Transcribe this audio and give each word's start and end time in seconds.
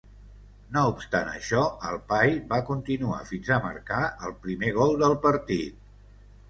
No 0.77 0.85
obstant 0.91 1.29
això, 1.33 1.59
Alpay 1.91 2.33
va 2.55 2.59
continuar 2.71 3.21
fins 3.31 3.53
a 3.53 3.61
marcar 3.69 4.01
el 4.29 4.37
primer 4.49 4.77
gol 4.83 5.01
del 5.05 5.17
partit. 5.29 5.89